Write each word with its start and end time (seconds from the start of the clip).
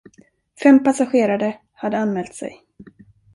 Fem 0.63 0.79
passagerare 0.83 1.55
hade 1.73 1.97
anmält 1.97 2.35
sig. 2.35 2.63